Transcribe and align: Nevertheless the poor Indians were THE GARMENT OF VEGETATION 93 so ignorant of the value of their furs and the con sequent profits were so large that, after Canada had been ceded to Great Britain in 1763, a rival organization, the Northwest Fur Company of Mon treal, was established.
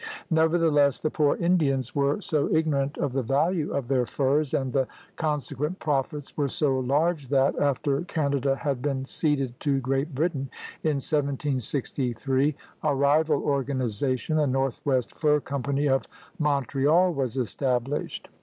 Nevertheless 0.31 0.99
the 0.99 1.11
poor 1.11 1.35
Indians 1.35 1.93
were 1.93 2.15
THE 2.15 2.23
GARMENT 2.23 2.23
OF 2.23 2.41
VEGETATION 2.41 2.71
93 2.71 2.71
so 2.71 2.71
ignorant 2.71 2.97
of 2.97 3.13
the 3.13 3.21
value 3.35 3.71
of 3.71 3.87
their 3.87 4.05
furs 4.07 4.53
and 4.55 4.73
the 4.73 4.87
con 5.15 5.39
sequent 5.39 5.77
profits 5.77 6.35
were 6.35 6.47
so 6.47 6.79
large 6.79 7.27
that, 7.27 7.55
after 7.59 8.01
Canada 8.05 8.55
had 8.55 8.81
been 8.81 9.05
ceded 9.05 9.59
to 9.59 9.79
Great 9.79 10.15
Britain 10.15 10.49
in 10.81 10.95
1763, 10.97 12.55
a 12.81 12.95
rival 12.95 13.43
organization, 13.43 14.37
the 14.37 14.47
Northwest 14.47 15.13
Fur 15.13 15.39
Company 15.39 15.87
of 15.87 16.07
Mon 16.39 16.65
treal, 16.65 17.13
was 17.13 17.37
established. 17.37 18.27